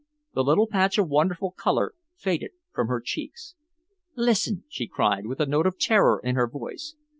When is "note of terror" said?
5.45-6.19